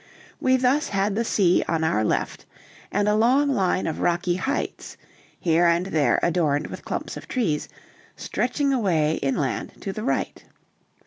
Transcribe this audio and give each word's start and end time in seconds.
We 0.39 0.57
thus 0.57 0.87
had 0.87 1.13
the 1.13 1.23
sea 1.23 1.63
on 1.67 1.83
our 1.83 2.03
left, 2.03 2.47
and 2.91 3.07
a 3.07 3.13
long 3.13 3.49
line 3.51 3.85
of 3.85 3.99
rocky 4.01 4.37
heights, 4.37 4.97
here 5.39 5.67
and 5.67 5.85
there 5.85 6.19
adorned 6.23 6.65
with 6.69 6.83
clumps 6.83 7.17
of 7.17 7.27
trees, 7.27 7.69
stretching 8.15 8.73
away 8.73 9.17
inland 9.21 9.79
to 9.81 9.93
the 9.93 10.01
right. 10.03 10.43